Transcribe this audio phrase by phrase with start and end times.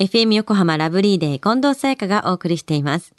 [0.00, 3.12] FM 横浜ラブリーデー近藤沙耶香がお送りしています。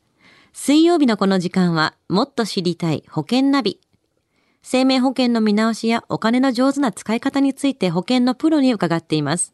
[0.51, 3.79] 水曜日のこの時間は、もっと知りたい保険ナビ。
[4.63, 9.53] 生命保険の見直しやお金の上手な使い方について保険のプロに伺っています。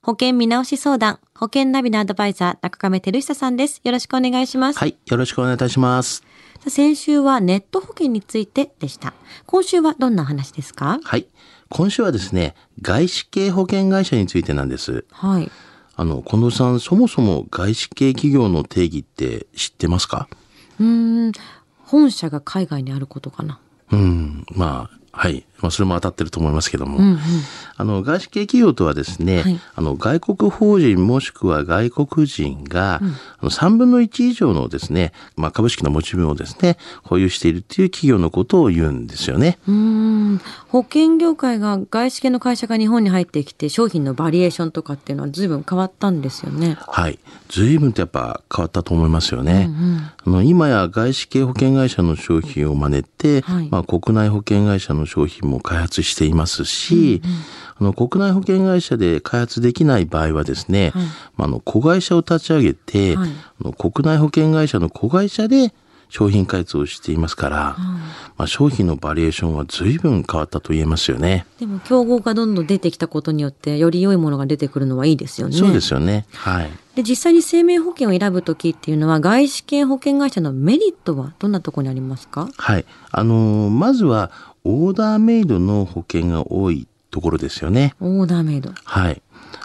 [0.00, 3.82] 保険見直し相談、保険ナビのアドバイザー、中亀照久さんです。
[3.84, 4.78] よろしくお願いします。
[4.78, 4.96] はい。
[5.04, 6.24] よろしくお願いいたします。
[6.66, 9.12] 先週はネット保険についてでした。
[9.44, 10.98] 今週はどんな話ですか？
[11.04, 11.26] はい。
[11.68, 15.04] 今週はですね、外資系保険会社についてなんです。
[15.10, 15.50] はい。
[15.96, 20.28] あの、近藤さん、そもそも外資系企業の定義って知ってますか？
[20.78, 21.32] うーん、
[21.78, 23.58] 本社が海外にあることかな。
[23.92, 25.46] うん、まあ、はい。
[25.62, 26.98] まあ、それも当たってると思いますけども。
[26.98, 27.18] うんうん。
[27.78, 33.00] あの、外資系企業とはですね、はいあの、外国法人もしくは外国人が、
[33.40, 39.58] あの3分の1以上のですね、まあ、株式の持ち分をですね、保有しているっていう企業のことを言うんですよね。
[39.66, 46.76] うーん保険業界が外資系の会社が日本に入ってきて商品のバリエーションとかっていうのは随分変わったんですよね。
[46.86, 47.18] はい。
[47.48, 49.68] 随分とやっぱ変わったと思いますよね。
[49.70, 57.22] うんうんあの今や外資系保険会社の商品を真似て、はいまあ、国内保険会社の商品も開発していますし、
[57.78, 61.04] あの国内保険会社で開発できない場合はですね、はい。
[61.36, 63.30] まあ、あの子会社を立ち上げて、はい。
[63.30, 65.72] あの国内保険会社の子会社で
[66.08, 67.76] 商品開発をしていますから、
[68.36, 71.46] まあ、商品のバリエーションは随分変わったと言えますよね。
[71.58, 75.56] でも競合がどんどん出てきたことによってより良いものが出てくるのはいいですよね。
[75.56, 76.26] そうですよね。
[76.32, 76.70] はい。
[76.94, 82.48] で実際に生命保険を選ぶときっていうのは外資系保険会社のメリットはどんなところにありますか？
[82.56, 82.84] はい。
[83.10, 84.30] あのーまずは
[84.64, 87.94] オーダーメイドの保険が多いところですよね。
[88.00, 88.70] オーダーメイド。
[88.84, 89.22] はい。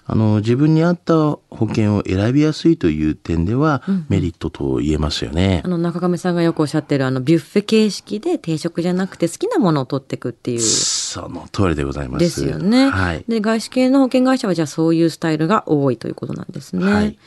[0.08, 5.68] あの、自分に合った保険を選びやすいという点では、メリットと言えますよねあ。
[5.68, 10.60] の中亀さんがよくおっしゃってるあのビュッフェ形式で定食じゃなくて好きなものを取っていくっていう。
[10.60, 12.20] その通りでございます。
[12.20, 12.90] ですよね。
[12.90, 13.24] はい。
[13.28, 16.92] で外資系の保険会社はじゃあそういうスタイルが多いということなんですね。
[16.92, 17.18] はい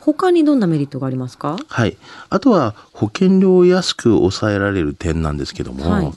[0.00, 1.56] 他にどんなメリットがありますか？
[1.66, 1.96] はい。
[2.28, 6.12] あとは、保険料を安く抑えられる点なんですけども、はい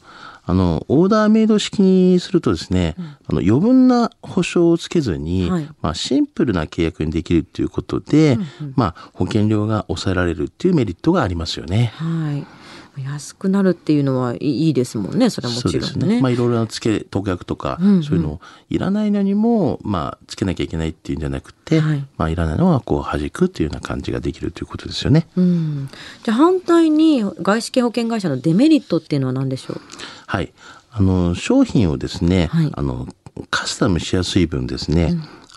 [0.49, 8.39] あの、オーダーメイド式にするとですね、あの余分な保証をつけずに、はいまあ、シンプルな契約にできるということで、
[8.75, 11.91] まあ、保険料が抑えられるっていうメリットがありますよね。
[11.95, 12.56] はい。
[13.03, 15.29] 安くなるっていうのはいいですもんね。
[15.29, 16.07] それはもちろんね。
[16.15, 16.21] ね。
[16.21, 25.27] まあいろいろな付け特約とか、うんうんそういうのをいらないのにもまあつけなきゃいけないっていうんじゃなくて、はいまあいらないのはこう弾くっていうような感じができるということですよね。
[25.35, 25.89] うん。
[26.23, 29.81] じゃあ反対に外資系保険会社のデメリットっていうのは何でしょう？
[30.25, 30.53] はい。
[30.91, 33.07] あの商品をですね、はいあの
[33.51, 35.13] カスタムしやすい分ですね、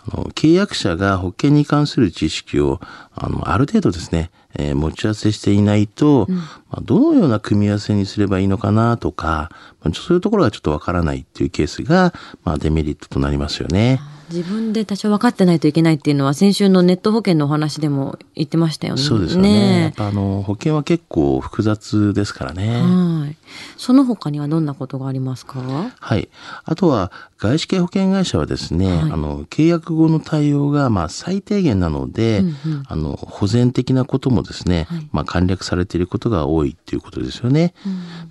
[0.08, 2.80] あの契約者が保険に関する知識を
[3.14, 6.26] あのある程度ですね、えー持ち合わせしていないと、
[6.70, 9.50] まあ、どのような組み合わせにすればいいのかなとか、
[9.82, 12.12] まあ、そういうところがちょっとわからないっていうケースが、
[12.44, 14.00] まあ、デメリットとなりますよね。
[14.32, 19.02] 自分で多少分かってないといけないっていうのは先週のネット保険のお話でも言ってましたよね。
[19.02, 19.82] そうですよね。
[19.82, 22.80] やっぱあの保険は結構複雑ですからね。
[22.80, 23.36] はい。
[23.76, 25.60] その他にはどんなことがありますか？
[25.98, 26.28] はい。
[26.64, 37.74] あとは外資系保険会社はですね、はいあの契約後の対応がまあ最低限なので、うんうんあの保全的なこともですね、はいまあ簡略されていることが多いっていうことですよね。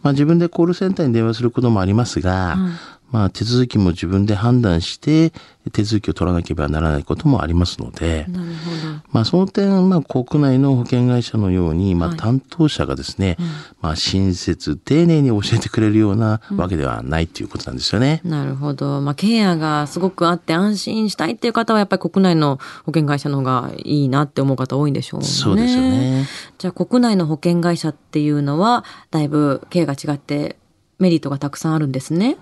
[0.02, 5.32] まあ自分でコールセンターに電話することもありますが、はいまあ手続きも自分で判断して
[5.72, 9.00] 手続きを取らなければならないこともありますので、なるほど。
[9.12, 13.38] まあ、その点、まあ、国内の保険会社のように、まあ、はい担当者がですね、
[13.82, 18.22] まあ、親切、丁寧に教えてくれるようなわけではないということなんですよね。
[18.24, 19.00] なるほど。
[19.02, 25.26] まあ、ケアがすごくあって安心したいっていう方はやっぱり国内の保険会社の方がいいなって思う方多いんでしょうね。
[25.26, 26.28] そうですよね。
[26.58, 30.58] じゃあ国内の保険会社っていうのはだいぶケアが違って
[30.98, 32.38] メリットがたくさんあるんですね。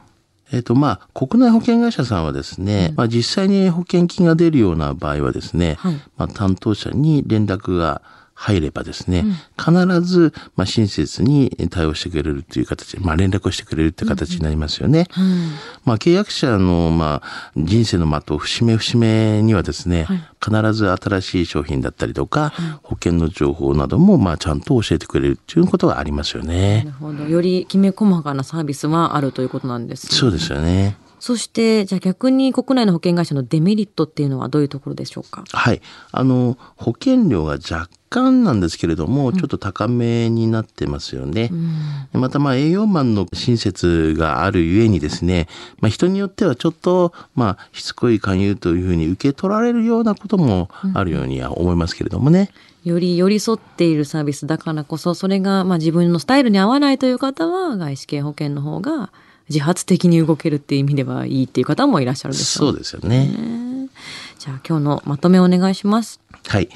[0.52, 5.96] えっ、と、まあ、国内保険会社さんはですね、まあ、実際に保険金が出るような場合はですね、はい。
[6.16, 8.02] まあ、担当者に連絡が
[8.40, 9.26] 入ればですね、
[9.58, 9.72] 必
[10.02, 15.08] ず、まあ、親切に対応してくれるという形、まあ、連絡をしてくれるという形になりますよね。
[15.18, 15.52] うん。
[15.86, 22.54] まあ、契約者の、まあ、人生の的を節目節目にはですね、はい必ず新しい商品だったりとか、
[22.84, 26.92] 保険の情報なども、まあ、ちゃんと教えてくれるっていうことがありますよなねる。
[26.92, 27.24] ほど。
[27.24, 30.96] よりきめ細かなサービスはあるということなんですねそうですよね。
[31.20, 35.44] そして、じゃあ逆に国内の保険会社のデメリットっていうのはどういうところでしょうか？
[35.52, 35.82] はい。
[36.12, 41.52] あの、保険料が若干なんですけれども、ちょっと高めになってますよね。
[42.14, 45.48] また、まあ、営業マンの親切があるゆえにですね、
[45.82, 52.52] まあ、人によってはちょっと、まあ、しつこい勧誘というふうに受け取られるようなこともあるようには思いますけれどもね。
[52.84, 59.12] より寄り添っているサービスだからこそ、それがまあ自分のスタイルに合わないという方は、外資系保険の方が
[59.50, 62.72] 自発的に動けるっていう意味ではいいっていう方もいらっしゃるでしょう。
[62.72, 63.28] そうですよね。
[63.28, 63.90] ね
[64.40, 66.20] じゃあ今日のまとめをお願いします。
[66.48, 66.70] はい。